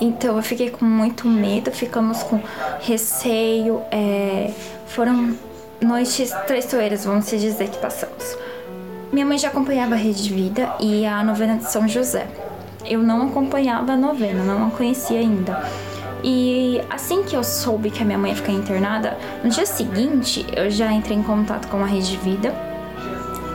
então 0.00 0.38
eu 0.38 0.42
fiquei 0.42 0.70
com 0.70 0.86
muito 0.86 1.28
medo, 1.28 1.70
ficamos 1.70 2.22
com 2.22 2.40
receio. 2.80 3.82
É, 3.90 4.50
foram 4.86 5.36
noites 5.82 6.30
traiçoeiras, 6.46 7.04
vamos 7.04 7.28
dizer, 7.28 7.68
que 7.68 7.76
passamos. 7.76 8.38
Minha 9.12 9.26
mãe 9.26 9.36
já 9.36 9.48
acompanhava 9.48 9.96
a 9.96 9.98
Rede 9.98 10.22
de 10.22 10.32
Vida 10.32 10.76
e 10.80 11.04
a 11.04 11.22
novena 11.22 11.58
de 11.58 11.70
São 11.70 11.86
José. 11.86 12.26
Eu 12.86 13.02
não 13.02 13.28
acompanhava 13.28 13.92
a 13.92 13.96
novena, 13.98 14.42
não 14.44 14.68
a 14.68 14.70
conhecia 14.70 15.18
ainda. 15.18 15.62
E 16.22 16.80
assim 16.90 17.22
que 17.22 17.34
eu 17.34 17.42
soube 17.42 17.90
que 17.90 18.02
a 18.02 18.04
minha 18.04 18.18
mãe 18.18 18.30
ia 18.30 18.36
ficar 18.36 18.52
internada, 18.52 19.16
no 19.42 19.50
dia 19.50 19.66
seguinte 19.66 20.46
eu 20.54 20.70
já 20.70 20.92
entrei 20.92 21.16
em 21.16 21.22
contato 21.22 21.68
com 21.68 21.82
a 21.82 21.86
Rede 21.86 22.10
de 22.10 22.16
Vida 22.18 22.54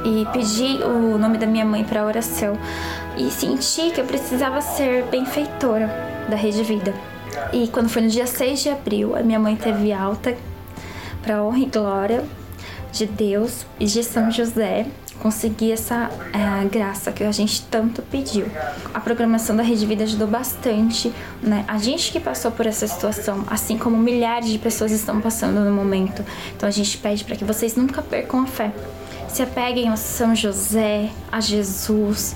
e 0.04 0.26
pedi 0.32 0.84
o 0.84 1.18
nome 1.18 1.38
da 1.38 1.48
minha 1.48 1.66
mãe 1.66 1.84
para 1.84 2.06
oração 2.06 2.58
e 3.18 3.30
senti 3.30 3.92
que 3.92 4.02
eu 4.02 4.06
precisava 4.06 4.62
ser 4.62 5.04
benfeitora 5.06 5.88
da 6.30 6.36
Rede 6.36 6.58
de 6.58 6.64
Vida. 6.64 6.94
E 7.52 7.68
quando 7.68 7.90
foi 7.90 8.02
no 8.02 8.10
dia 8.10 8.28
6 8.28 8.64
de 8.64 8.70
abril, 8.70 9.16
a 9.16 9.22
minha 9.22 9.40
mãe 9.40 9.56
teve 9.56 9.92
alta 9.92 10.36
para 11.22 11.44
honra 11.44 11.60
e 11.60 11.66
glória 11.66 12.24
de 12.92 13.06
Deus 13.06 13.66
e 13.80 13.86
de 13.86 14.04
São 14.04 14.32
José 14.32 14.86
conseguir 15.26 15.72
essa 15.72 16.12
é, 16.32 16.66
graça 16.66 17.12
que 17.12 17.24
a 17.24 17.32
gente 17.32 17.64
tanto 17.64 18.04
pediu. 18.04 18.46
A 18.94 19.00
programação 19.00 19.56
da 19.56 19.64
Rede 19.64 19.84
Vida 19.84 20.04
ajudou 20.04 20.28
bastante, 20.28 21.12
né? 21.42 21.66
A 21.68 21.80
gente 21.80 22.12
que 22.12 22.20
passou 22.20 22.52
por 22.52 22.68
essa 22.68 22.86
situação, 22.86 23.44
assim 23.50 23.76
como 23.76 23.98
milhares 23.98 24.52
de 24.52 24.60
pessoas 24.60 24.92
estão 24.92 25.20
passando 25.20 25.62
no 25.62 25.72
momento. 25.72 26.24
Então 26.56 26.70
a 26.70 26.72
gente 26.72 26.96
pede 27.00 27.24
para 27.24 27.36
que 27.36 27.44
vocês 27.44 27.76
nunca 27.76 28.04
percam 28.04 28.44
a 28.44 28.46
fé. 28.46 28.72
Se 29.28 29.42
apeguem 29.42 29.90
a 29.90 29.96
São 29.96 30.36
José, 30.36 31.10
a 31.32 31.42
Jesus. 31.42 32.36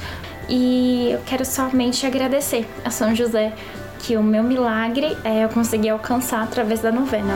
E 0.49 1.12
eu 1.12 1.19
quero 1.28 1.45
somente 1.45 2.08
agradecer 2.08 2.67
a 2.84 2.89
São 2.89 3.13
José 3.13 3.54
que 3.99 4.17
o 4.17 4.23
meu 4.23 4.41
milagre 4.41 5.15
é 5.23 5.43
eu 5.43 5.49
consegui 5.49 5.89
alcançar 5.89 6.41
através 6.41 6.80
da 6.80 6.91
novena. 6.91 7.36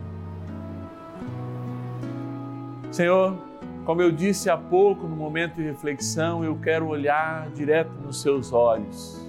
Senhor, 2.91 3.37
como 3.85 4.01
eu 4.01 4.11
disse 4.11 4.49
há 4.49 4.57
pouco 4.57 5.07
no 5.07 5.15
momento 5.15 5.55
de 5.55 5.63
reflexão, 5.63 6.43
eu 6.43 6.57
quero 6.57 6.87
olhar 6.87 7.49
direto 7.51 7.91
nos 8.03 8.21
seus 8.21 8.51
olhos. 8.51 9.25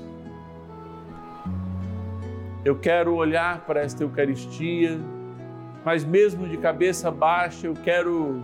Eu 2.64 2.76
quero 2.76 3.14
olhar 3.14 3.60
para 3.64 3.80
esta 3.80 4.02
Eucaristia, 4.02 4.98
mas 5.84 6.04
mesmo 6.04 6.48
de 6.48 6.56
cabeça 6.56 7.08
baixa, 7.08 7.68
eu 7.68 7.74
quero 7.74 8.42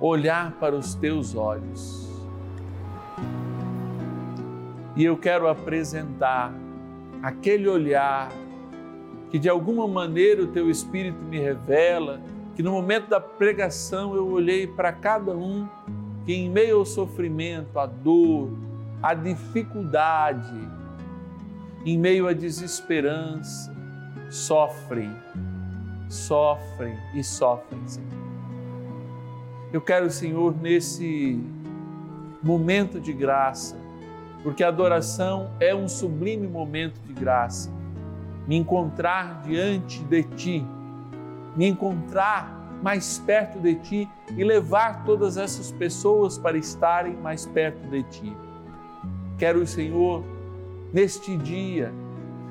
olhar 0.00 0.52
para 0.58 0.74
os 0.74 0.96
teus 0.96 1.36
olhos. 1.36 2.12
E 4.96 5.04
eu 5.04 5.16
quero 5.16 5.46
apresentar 5.46 6.52
aquele 7.22 7.68
olhar 7.68 8.32
que 9.30 9.38
de 9.38 9.48
alguma 9.48 9.86
maneira 9.86 10.42
o 10.42 10.48
teu 10.48 10.68
Espírito 10.68 11.22
me 11.22 11.38
revela, 11.38 12.20
que 12.54 12.62
no 12.62 12.72
momento 12.72 13.08
da 13.08 13.20
pregação 13.20 14.14
eu 14.14 14.28
olhei 14.28 14.66
para 14.66 14.92
cada 14.92 15.32
um 15.32 15.68
que, 16.24 16.32
em 16.32 16.48
meio 16.48 16.78
ao 16.78 16.86
sofrimento, 16.86 17.78
à 17.78 17.86
dor, 17.86 18.50
à 19.02 19.12
dificuldade, 19.12 20.68
em 21.84 21.98
meio 21.98 22.28
à 22.28 22.32
desesperança, 22.32 23.74
sofrem, 24.30 25.14
sofrem 26.08 26.96
e 27.14 27.22
sofrem, 27.22 27.80
Senhor. 27.86 28.08
Eu 29.72 29.80
quero, 29.80 30.08
Senhor, 30.10 30.56
nesse 30.56 31.42
momento 32.42 33.00
de 33.00 33.12
graça, 33.12 33.76
porque 34.42 34.62
a 34.62 34.68
adoração 34.68 35.50
é 35.58 35.74
um 35.74 35.88
sublime 35.88 36.46
momento 36.46 37.00
de 37.00 37.12
graça, 37.12 37.72
me 38.46 38.56
encontrar 38.56 39.42
diante 39.42 40.02
de 40.04 40.22
Ti 40.22 40.66
me 41.56 41.66
encontrar 41.66 42.64
mais 42.82 43.18
perto 43.18 43.58
de 43.58 43.74
Ti 43.76 44.10
e 44.36 44.44
levar 44.44 45.04
todas 45.04 45.36
essas 45.36 45.72
pessoas 45.72 46.36
para 46.36 46.58
estarem 46.58 47.14
mais 47.14 47.46
perto 47.46 47.88
de 47.88 48.02
Ti. 48.02 48.36
Quero, 49.38 49.66
Senhor, 49.66 50.22
neste 50.92 51.36
dia 51.36 51.92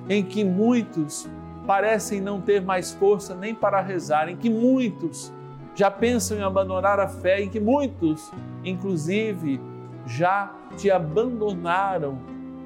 em 0.09 0.23
que 0.23 0.43
muitos 0.43 1.29
parecem 1.67 2.19
não 2.19 2.41
ter 2.41 2.61
mais 2.61 2.91
força 2.93 3.35
nem 3.35 3.53
para 3.53 3.79
rezar, 3.79 4.27
em 4.27 4.35
que 4.35 4.49
muitos 4.49 5.31
já 5.75 5.89
pensam 5.89 6.37
em 6.37 6.41
abandonar 6.41 6.99
a 6.99 7.07
fé, 7.07 7.41
em 7.41 7.49
que 7.49 7.59
muitos, 7.59 8.31
inclusive, 8.65 9.61
já 10.05 10.51
te 10.77 10.91
abandonaram 10.91 12.19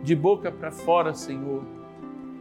de 0.04 0.16
boca 0.16 0.52
para 0.52 0.72
fora, 0.72 1.14
Senhor, 1.14 1.64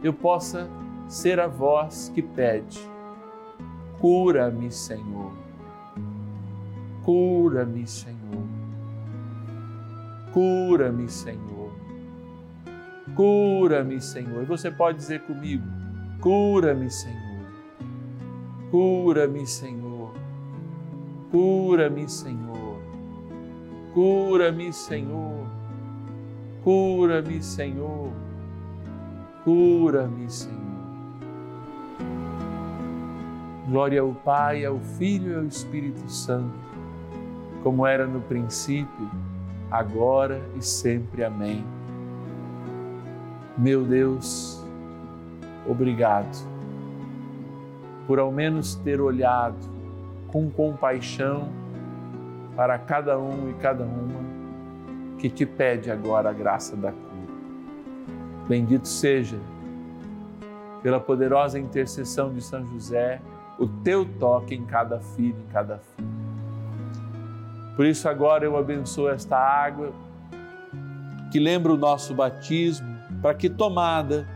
eu 0.01 0.13
possa 0.13 0.69
ser 1.07 1.39
a 1.39 1.47
voz 1.47 2.11
que 2.13 2.21
pede 2.21 2.96
Cura-me, 3.99 4.71
Senhor. 4.71 5.31
Cura-me, 7.03 7.87
Senhor. 7.87 8.43
Cura-me, 10.31 11.09
Senhor. 11.09 11.71
Cura-me, 13.15 13.99
Senhor. 13.99 14.43
E 14.43 14.45
você 14.45 14.69
pode 14.69 14.97
dizer 14.97 15.21
comigo: 15.21 15.63
Cura-me, 16.21 16.91
Senhor. 16.91 17.45
Cura-me, 18.69 19.47
Senhor. 19.47 20.13
Cura-me, 21.31 22.07
Senhor. 22.07 22.79
Cura-me, 23.93 24.73
Senhor. 24.73 25.47
Cura-me, 26.63 27.41
Senhor. 27.41 28.11
Cura-me, 29.43 30.29
Senhor. 30.29 30.56
Glória 33.67 33.99
ao 33.99 34.13
Pai, 34.13 34.63
ao 34.63 34.79
Filho 34.79 35.33
e 35.33 35.35
ao 35.35 35.43
Espírito 35.43 36.09
Santo, 36.09 36.57
como 37.63 37.85
era 37.85 38.07
no 38.07 38.21
princípio, 38.21 39.11
agora 39.69 40.41
e 40.55 40.63
sempre. 40.63 41.23
Amém. 41.23 41.65
Meu 43.57 43.83
Deus, 43.83 44.63
obrigado 45.67 46.47
por 48.07 48.19
ao 48.19 48.31
menos 48.31 48.75
ter 48.75 49.01
olhado 49.01 49.57
com 50.27 50.49
compaixão 50.49 51.49
para 52.55 52.79
cada 52.79 53.19
um 53.19 53.49
e 53.49 53.53
cada 53.55 53.83
uma 53.83 55.17
que 55.19 55.29
te 55.29 55.45
pede 55.45 55.91
agora 55.91 56.29
a 56.29 56.33
graça 56.33 56.75
da 56.75 56.91
cura. 56.91 57.07
Bendito 58.47 58.87
seja, 58.87 59.37
pela 60.81 61.01
poderosa 61.01 61.59
intercessão 61.59 62.31
de 62.33 62.41
São 62.41 62.65
José, 62.67 63.19
o 63.57 63.67
teu 63.67 64.05
toque 64.05 64.55
em 64.55 64.65
cada 64.65 64.99
filho, 64.99 65.37
em 65.39 65.51
cada 65.51 65.79
filha. 65.79 66.07
Por 67.75 67.85
isso 67.85 68.09
agora 68.09 68.45
eu 68.45 68.57
abençoo 68.57 69.09
esta 69.09 69.37
água 69.37 69.93
que 71.31 71.39
lembra 71.39 71.73
o 71.73 71.77
nosso 71.77 72.13
batismo, 72.13 72.97
para 73.21 73.33
que 73.33 73.49
tomada 73.49 74.27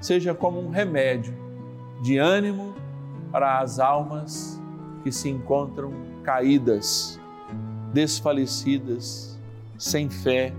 seja 0.00 0.34
como 0.34 0.60
um 0.60 0.70
remédio 0.70 1.34
de 2.02 2.18
ânimo 2.18 2.74
para 3.30 3.60
as 3.60 3.78
almas 3.78 4.60
que 5.02 5.10
se 5.10 5.28
encontram 5.28 5.92
caídas, 6.22 7.18
desfalecidas, 7.92 9.38
sem 9.78 10.08
fé, 10.08 10.52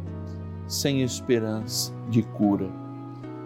sem 0.67 1.01
esperança 1.01 1.93
de 2.09 2.23
cura. 2.23 2.69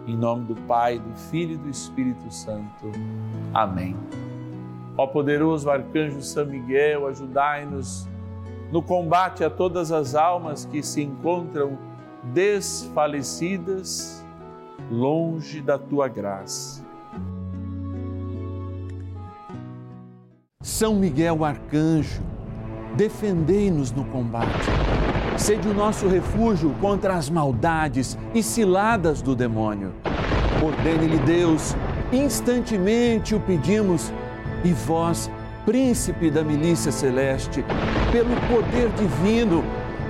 Em 0.06 0.16
nome 0.16 0.46
do 0.46 0.54
Pai, 0.62 0.98
do 0.98 1.14
Filho 1.30 1.54
e 1.54 1.58
do 1.58 1.68
Espírito 1.68 2.32
Santo. 2.32 2.90
Amém. 3.52 3.94
Ó 4.98 5.06
poderoso 5.06 5.70
arcanjo 5.70 6.20
São 6.20 6.44
Miguel, 6.44 7.06
ajudai-nos 7.06 8.08
no 8.72 8.82
combate 8.82 9.44
a 9.44 9.48
todas 9.48 9.92
as 9.92 10.16
almas 10.16 10.64
que 10.64 10.82
se 10.82 11.00
encontram 11.00 11.78
desfalecidas 12.24 14.26
longe 14.90 15.62
da 15.62 15.78
tua 15.78 16.08
graça. 16.08 16.84
São 20.60 20.96
Miguel 20.96 21.44
arcanjo, 21.44 22.20
defendei-nos 22.96 23.92
no 23.92 24.04
combate. 24.06 24.66
Sede 25.36 25.68
o 25.68 25.74
nosso 25.74 26.08
refúgio 26.08 26.74
contra 26.80 27.14
as 27.14 27.30
maldades 27.30 28.18
e 28.34 28.42
ciladas 28.42 29.22
do 29.22 29.36
demônio. 29.36 29.94
Ordene-lhe 30.60 31.20
Deus, 31.20 31.76
instantemente 32.12 33.36
o 33.36 33.40
pedimos 33.40 34.12
e 34.64 34.72
vós, 34.72 35.30
príncipe 35.64 36.30
da 36.30 36.42
milícia 36.42 36.90
celeste, 36.90 37.64
pelo 38.10 38.34
poder 38.48 38.88
divino, 38.90 39.64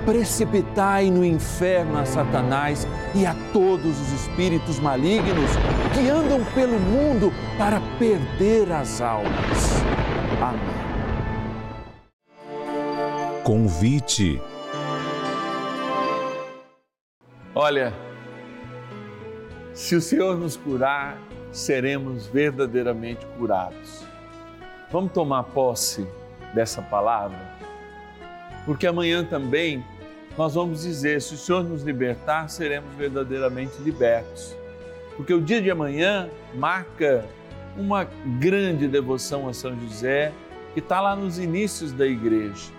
precipitai 0.05 1.11
no 1.11 1.23
inferno 1.23 1.99
a 1.99 2.05
Satanás 2.05 2.87
e 3.13 3.25
a 3.25 3.35
todos 3.53 3.99
os 3.99 4.11
espíritos 4.13 4.79
malignos 4.79 5.51
que 5.93 6.09
andam 6.09 6.43
pelo 6.55 6.79
mundo 6.79 7.31
para 7.57 7.79
perder 7.97 8.71
as 8.71 9.01
almas. 9.01 9.83
Amém. 10.41 10.79
Convite. 13.43 14.41
Olha, 17.53 17.93
se 19.73 19.95
o 19.95 20.01
Senhor 20.01 20.37
nos 20.37 20.55
curar, 20.55 21.17
seremos 21.51 22.27
verdadeiramente 22.27 23.25
curados. 23.37 24.08
Vamos 24.91 25.11
tomar 25.11 25.43
posse 25.43 26.07
dessa 26.53 26.81
palavra? 26.81 27.37
Porque 28.65 28.87
amanhã 28.87 29.23
também 29.23 29.85
nós 30.35 30.55
vamos 30.55 30.81
dizer: 30.81 31.21
se 31.21 31.35
o 31.35 31.37
Senhor 31.37 31.63
nos 31.63 31.83
libertar, 31.83 32.49
seremos 32.49 32.95
verdadeiramente 32.95 33.79
libertos. 33.81 34.55
Porque 35.15 35.33
o 35.33 35.41
dia 35.41 35.61
de 35.61 35.69
amanhã 35.69 36.27
marca 36.55 37.25
uma 37.77 38.05
grande 38.39 38.87
devoção 38.87 39.47
a 39.47 39.53
São 39.53 39.79
José, 39.79 40.33
que 40.73 40.79
está 40.79 40.99
lá 40.99 41.15
nos 41.15 41.37
inícios 41.37 41.91
da 41.91 42.07
igreja, 42.07 42.71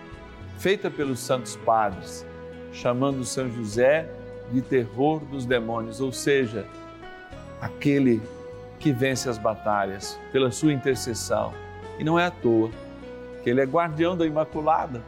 feita 0.57 0.91
pelos 0.91 1.19
santos 1.19 1.55
padres, 1.55 2.25
chamando 2.73 3.23
São 3.23 3.49
José 3.49 4.09
de 4.51 4.61
terror 4.61 5.19
dos 5.19 5.45
demônios, 5.45 6.01
ou 6.01 6.11
seja, 6.11 6.65
aquele 7.61 8.21
que 8.79 8.91
vence 8.91 9.29
as 9.29 9.37
batalhas 9.37 10.19
pela 10.33 10.51
sua 10.51 10.73
intercessão 10.73 11.53
e 12.01 12.03
não 12.03 12.19
é 12.19 12.25
à 12.25 12.31
toa 12.31 12.71
que 13.43 13.49
ele 13.49 13.61
é 13.61 13.63
guardião 13.63 14.17
da 14.17 14.25
Imaculada. 14.25 15.01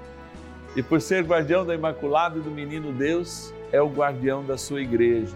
E 0.76 0.84
por 0.84 1.02
ser 1.02 1.24
guardião 1.24 1.66
da 1.66 1.74
Imaculada 1.74 2.38
e 2.38 2.42
do 2.42 2.52
Menino 2.52 2.92
Deus, 2.92 3.52
é 3.72 3.82
o 3.82 3.90
guardião 3.90 4.46
da 4.46 4.58
sua 4.58 4.82
igreja, 4.82 5.36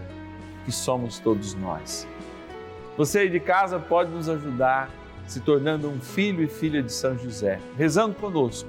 que 0.64 0.70
somos 0.70 1.18
todos 1.18 1.54
nós. 1.54 2.06
Você 2.96 3.20
aí 3.20 3.28
de 3.28 3.40
casa 3.40 3.78
pode 3.78 4.10
nos 4.10 4.28
ajudar 4.28 4.88
se 5.26 5.40
tornando 5.40 5.88
um 5.88 6.00
filho 6.00 6.42
e 6.42 6.48
filha 6.48 6.82
de 6.82 6.92
São 6.92 7.18
José, 7.18 7.60
rezando 7.76 8.14
conosco. 8.14 8.68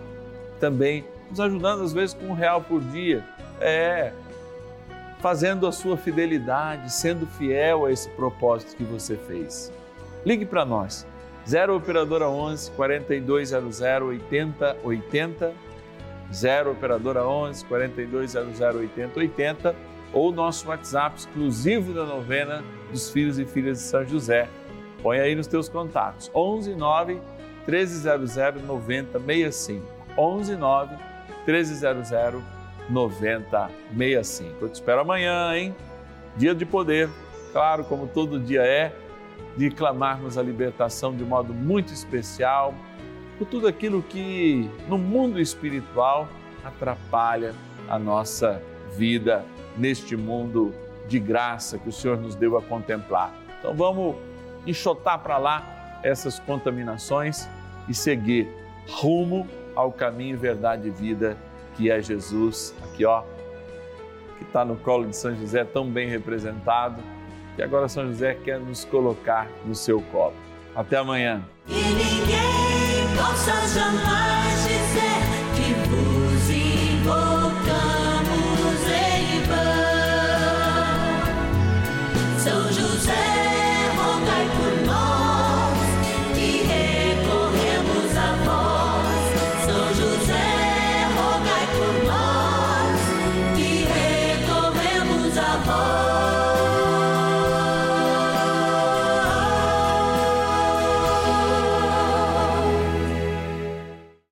Também 0.59 1.05
nos 1.29 1.39
ajudando 1.39 1.83
às 1.83 1.93
vezes 1.93 2.15
com 2.15 2.25
um 2.25 2.33
real 2.33 2.61
por 2.61 2.81
dia. 2.81 3.23
É, 3.61 4.11
fazendo 5.19 5.67
a 5.67 5.71
sua 5.71 5.95
fidelidade, 5.95 6.91
sendo 6.91 7.27
fiel 7.27 7.85
a 7.85 7.91
esse 7.91 8.09
propósito 8.11 8.75
que 8.75 8.83
você 8.83 9.15
fez. 9.15 9.71
Ligue 10.25 10.45
para 10.45 10.65
nós. 10.65 11.05
0 11.47 11.75
operadora 11.75 12.29
11 12.29 12.71
4200 12.71 13.81
8080 14.03 15.53
0 16.31 16.71
operadora 16.71 17.27
11 17.27 17.65
4200 17.65 18.61
8080 18.61 19.75
ou 20.13 20.31
nosso 20.31 20.67
WhatsApp 20.69 21.17
exclusivo 21.17 21.93
da 21.93 22.05
novena 22.05 22.63
dos 22.91 23.11
filhos 23.11 23.37
e 23.39 23.45
filhas 23.45 23.77
de 23.79 23.83
São 23.83 24.05
José. 24.05 24.47
Põe 25.01 25.19
aí 25.19 25.35
nos 25.35 25.47
teus 25.47 25.69
contatos. 25.69 26.29
11 26.33 26.75
9 26.75 27.19
1300 27.67 28.63
9065. 28.63 29.85
11 30.17 30.55
9 30.55 30.95
1300 31.45 32.43
9065. 32.89 34.55
Eu 34.61 34.69
te 34.69 34.75
espero 34.75 35.01
amanhã, 35.01 35.55
hein? 35.55 35.75
Dia 36.35 36.55
de 36.55 36.65
poder, 36.65 37.09
claro, 37.51 37.83
como 37.83 38.07
todo 38.07 38.39
dia 38.39 38.63
é 38.63 38.91
de 39.57 39.69
clamarmos 39.69 40.37
a 40.37 40.41
libertação 40.41 41.15
de 41.15 41.23
modo 41.23 41.53
muito 41.53 41.93
especial 41.93 42.73
por 43.37 43.45
tudo 43.45 43.67
aquilo 43.67 44.01
que 44.01 44.69
no 44.87 44.97
mundo 44.97 45.39
espiritual 45.39 46.27
atrapalha 46.63 47.53
a 47.87 47.97
nossa 47.97 48.61
vida 48.95 49.45
neste 49.77 50.15
mundo 50.15 50.73
de 51.07 51.19
graça 51.19 51.77
que 51.77 51.89
o 51.89 51.91
Senhor 51.91 52.17
nos 52.17 52.35
deu 52.35 52.57
a 52.57 52.61
contemplar. 52.61 53.33
Então 53.59 53.73
vamos 53.73 54.15
enxotar 54.65 55.19
para 55.19 55.37
lá 55.37 55.99
essas 56.03 56.39
contaminações 56.39 57.47
e 57.87 57.93
seguir 57.93 58.47
rumo 58.89 59.47
ao 59.75 59.91
caminho, 59.91 60.37
verdade 60.37 60.87
e 60.87 60.91
vida 60.91 61.37
que 61.75 61.89
é 61.89 62.01
Jesus, 62.01 62.73
aqui 62.83 63.05
ó, 63.05 63.23
que 64.37 64.43
está 64.43 64.65
no 64.65 64.75
colo 64.75 65.07
de 65.07 65.15
São 65.15 65.35
José, 65.35 65.63
tão 65.63 65.89
bem 65.89 66.09
representado 66.09 67.01
e 67.59 67.61
agora 67.61 67.89
São 67.89 68.07
José 68.07 68.33
quer 68.35 68.57
nos 68.59 68.85
colocar 68.85 69.47
no 69.65 69.75
seu 69.75 70.01
colo. 70.01 70.33
Até 70.73 70.97
amanhã. 70.97 71.43